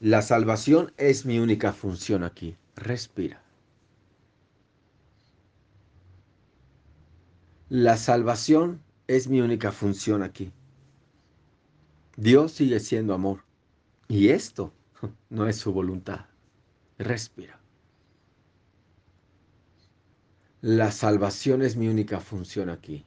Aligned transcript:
La 0.00 0.22
salvación 0.22 0.92
es 0.96 1.24
mi 1.24 1.38
única 1.38 1.72
función 1.72 2.24
aquí. 2.24 2.56
Respira. 2.76 3.40
La 7.68 7.96
salvación 7.96 8.82
es 9.06 9.28
mi 9.28 9.40
única 9.40 9.72
función 9.72 10.22
aquí. 10.22 10.52
Dios 12.16 12.52
sigue 12.52 12.80
siendo 12.80 13.14
amor. 13.14 13.44
Y 14.08 14.28
esto 14.28 14.72
no 15.30 15.46
es 15.46 15.56
su 15.56 15.72
voluntad. 15.72 16.26
Respira. 16.98 17.58
La 20.60 20.90
salvación 20.90 21.62
es 21.62 21.76
mi 21.76 21.88
única 21.88 22.20
función 22.20 22.70
aquí. 22.70 23.04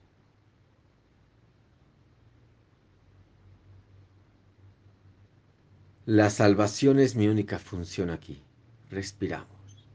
La 6.08 6.30
salvación 6.30 7.00
es 7.00 7.18
mi 7.18 7.28
única 7.28 7.60
función 7.60 8.10
aquí. 8.10 8.42
Respiramos. 8.90 9.86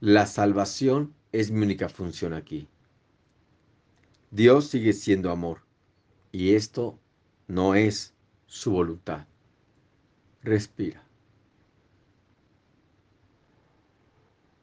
La 0.00 0.26
salvación 0.26 1.14
es 1.32 1.50
mi 1.50 1.64
única 1.64 1.88
función 1.88 2.34
aquí. 2.34 2.68
Dios 4.30 4.66
sigue 4.66 4.92
siendo 4.92 5.30
amor 5.30 5.62
y 6.30 6.52
esto 6.56 6.98
no 7.48 7.74
es 7.74 8.12
su 8.44 8.72
voluntad. 8.72 9.26
Respira. 10.42 11.02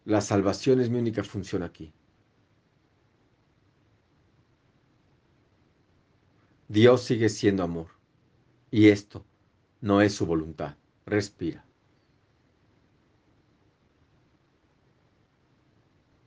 La 0.05 0.21
salvación 0.21 0.80
es 0.80 0.91
mi 0.91 0.99
única 0.99 1.23
función 1.23 1.63
aquí. 1.63 1.91
Dios 6.67 7.03
sigue 7.03 7.30
siendo 7.30 7.63
amor 7.63 7.88
y 8.71 8.89
esto 8.89 9.26
no 9.82 10.01
es 10.01 10.13
su 10.13 10.26
voluntad. 10.26 10.76
Respira. 11.05 11.65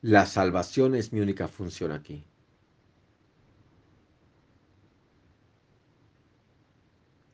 La 0.02 0.24
salvación 0.24 0.94
es 0.94 1.12
mi 1.12 1.20
única 1.20 1.46
función 1.46 1.92
aquí. 1.92 2.24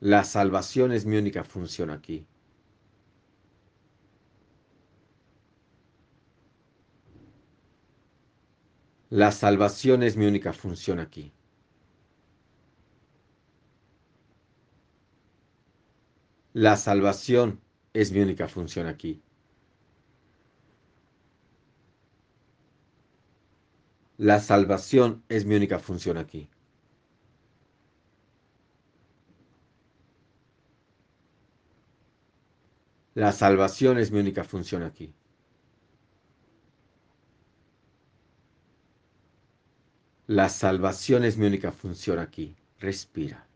La 0.00 0.24
salvación 0.24 0.92
es 0.92 1.06
mi 1.06 1.16
única 1.16 1.44
función 1.44 1.90
aquí. 1.90 2.26
La 9.10 9.32
salvación 9.32 10.02
es 10.02 10.16
mi 10.16 10.26
única 10.26 10.52
función 10.52 10.98
aquí. 10.98 11.32
La 16.58 16.78
salvación 16.78 17.60
es 17.92 18.12
mi 18.12 18.20
única 18.20 18.48
función 18.48 18.86
aquí. 18.86 19.22
La 24.16 24.40
salvación 24.40 25.22
es 25.28 25.44
mi 25.44 25.54
única 25.54 25.78
función 25.78 26.16
aquí. 26.16 26.48
La 33.12 33.32
salvación 33.32 33.98
es 33.98 34.10
mi 34.10 34.20
única 34.20 34.42
función 34.42 34.82
aquí. 34.82 35.12
La 40.26 40.48
salvación 40.48 41.26
es 41.26 41.36
mi 41.36 41.46
única 41.46 41.70
función 41.70 42.18
aquí. 42.18 42.56
Respira. 42.80 43.46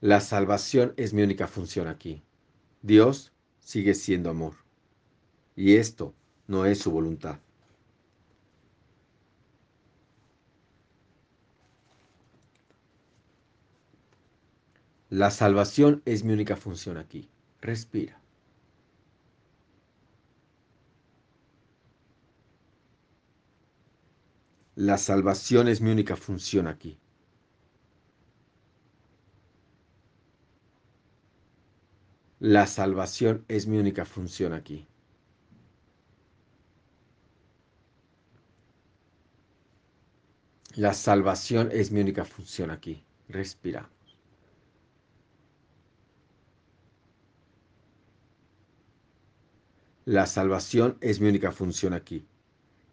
La 0.00 0.20
salvación 0.20 0.94
es 0.96 1.12
mi 1.12 1.22
única 1.22 1.46
función 1.46 1.86
aquí. 1.86 2.22
Dios 2.80 3.32
sigue 3.60 3.94
siendo 3.94 4.30
amor. 4.30 4.54
Y 5.56 5.76
esto 5.76 6.14
no 6.46 6.64
es 6.64 6.78
su 6.78 6.90
voluntad. 6.90 7.38
La 15.10 15.30
salvación 15.30 16.00
es 16.06 16.24
mi 16.24 16.32
única 16.32 16.56
función 16.56 16.96
aquí. 16.96 17.28
Respira. 17.60 18.18
La 24.76 24.96
salvación 24.96 25.68
es 25.68 25.82
mi 25.82 25.90
única 25.90 26.16
función 26.16 26.68
aquí. 26.68 26.98
La 32.40 32.66
salvación 32.66 33.44
es 33.48 33.66
mi 33.66 33.76
única 33.76 34.06
función 34.06 34.54
aquí. 34.54 34.88
La 40.74 40.94
salvación 40.94 41.68
es 41.70 41.90
mi 41.90 42.00
única 42.00 42.24
función 42.24 42.70
aquí. 42.70 43.04
Respiramos. 43.28 43.90
La 50.06 50.24
salvación 50.26 50.96
es 51.02 51.20
mi 51.20 51.28
única 51.28 51.52
función 51.52 51.92
aquí. 51.92 52.26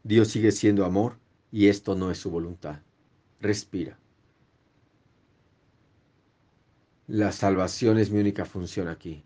Dios 0.03 0.27
sigue 0.27 0.51
siendo 0.51 0.83
amor 0.83 1.19
y 1.53 1.67
esto 1.67 1.95
no 1.95 2.11
es 2.11 2.17
su 2.17 2.29
voluntad. 2.29 2.81
Respira. 3.39 3.97
La 7.07 7.31
salvación 7.31 7.97
es 7.97 8.11
mi 8.11 8.19
única 8.19 8.43
función 8.43 8.89
aquí. 8.89 9.23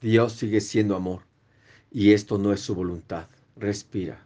Dios 0.00 0.32
sigue 0.32 0.62
siendo 0.62 0.96
amor 0.96 1.22
y 1.90 2.12
esto 2.12 2.38
no 2.38 2.54
es 2.54 2.60
su 2.60 2.74
voluntad. 2.74 3.28
Respira. 3.56 4.24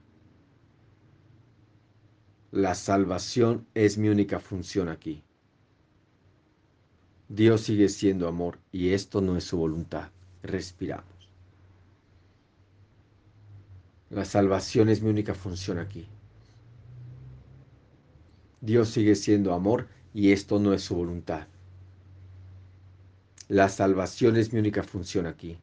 La 2.52 2.76
salvación 2.76 3.66
es 3.74 3.98
mi 3.98 4.08
única 4.08 4.38
función 4.38 4.88
aquí. 4.88 5.24
Dios 7.28 7.62
sigue 7.62 7.88
siendo 7.88 8.28
amor 8.28 8.60
y 8.70 8.90
esto 8.90 9.20
no 9.20 9.36
es 9.36 9.42
su 9.42 9.56
voluntad. 9.56 10.10
Respiramos. 10.44 11.28
La 14.10 14.24
salvación 14.24 14.88
es 14.88 15.02
mi 15.02 15.10
única 15.10 15.34
función 15.34 15.80
aquí. 15.80 16.06
Dios 18.60 18.90
sigue 18.90 19.16
siendo 19.16 19.52
amor 19.52 19.88
y 20.12 20.30
esto 20.30 20.60
no 20.60 20.72
es 20.72 20.82
su 20.82 20.94
voluntad. 20.94 21.48
La 23.48 23.68
salvación 23.68 24.36
es 24.36 24.52
mi 24.52 24.60
única 24.60 24.84
función 24.84 25.26
aquí. 25.26 25.58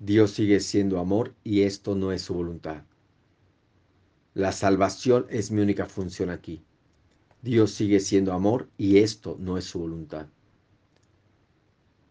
Dios 0.00 0.30
sigue 0.30 0.60
siendo 0.60 1.00
amor 1.00 1.34
y 1.42 1.62
esto 1.62 1.96
no 1.96 2.12
es 2.12 2.22
su 2.22 2.34
voluntad. 2.34 2.84
La 4.34 4.52
salvación 4.52 5.26
es 5.28 5.50
mi 5.50 5.60
única 5.60 5.86
función 5.86 6.30
aquí. 6.30 6.62
Dios 7.42 7.72
sigue 7.72 7.98
siendo 7.98 8.32
amor 8.32 8.68
y 8.78 8.98
esto 8.98 9.36
no 9.40 9.58
es 9.58 9.64
su 9.64 9.80
voluntad. 9.80 10.28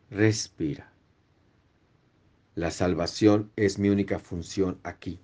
Respira. 0.09 0.91
La 2.55 2.71
salvación 2.71 3.51
es 3.55 3.79
mi 3.79 3.89
única 3.89 4.19
función 4.19 4.79
aquí. 4.83 5.19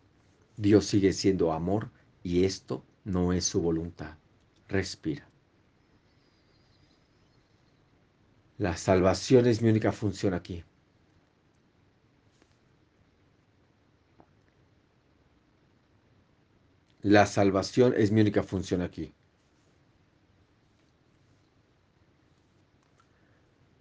Dios 0.55 0.85
sigue 0.85 1.11
siendo 1.11 1.51
amor 1.51 1.89
y 2.21 2.45
esto 2.45 2.85
no 3.03 3.33
es 3.33 3.43
su 3.43 3.61
voluntad. 3.61 4.17
Respira. 4.69 5.27
La 8.57 8.77
salvación 8.77 9.47
es 9.47 9.61
mi 9.61 9.69
única 9.69 9.91
función 9.91 10.33
aquí. 10.33 10.63
La 17.03 17.25
salvación 17.25 17.93
es 17.97 18.13
mi 18.13 18.21
única 18.21 18.43
función 18.43 18.81
aquí. 18.81 19.13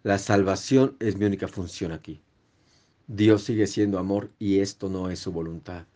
La 0.03 0.19
salvación 0.19 0.97
es 0.99 1.17
mi 1.17 1.27
única 1.27 1.47
función 1.47 1.93
aquí. 1.93 2.21
Dios 3.07 3.45
sigue 3.45 3.69
siendo 3.69 4.01
amor 4.01 4.33
y 4.41 4.59
esto 4.59 4.89
no 4.89 5.09
es 5.09 5.21
su 5.21 5.31
voluntad. 5.31 5.87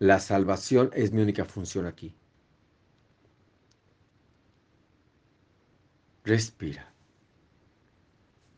La 0.00 0.18
salvación 0.18 0.90
es 0.94 1.12
mi 1.12 1.22
única 1.22 1.44
función 1.44 1.86
aquí. 1.86 2.12
Respira. 6.24 6.92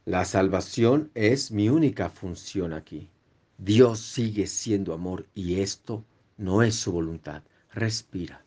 La 0.06 0.24
salvación 0.24 1.10
es 1.12 1.50
mi 1.50 1.68
única 1.68 2.08
función 2.08 2.72
aquí. 2.72 3.10
Dios 3.58 4.00
sigue 4.00 4.46
siendo 4.46 4.94
amor 4.94 5.26
y 5.34 5.60
esto 5.60 6.02
no 6.36 6.62
es 6.62 6.74
su 6.74 6.92
voluntad. 6.92 7.42
Respira. 7.72 8.44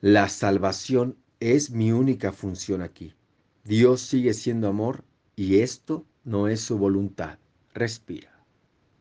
La 0.00 0.28
salvación 0.28 1.16
es 1.40 1.70
mi 1.70 1.92
única 1.92 2.32
función 2.32 2.82
aquí. 2.82 3.14
Dios 3.64 4.00
sigue 4.00 4.34
siendo 4.34 4.68
amor 4.68 5.04
y 5.34 5.60
esto 5.60 6.04
no 6.24 6.48
es 6.48 6.60
su 6.60 6.78
voluntad. 6.78 7.38
Respira. 7.74 8.35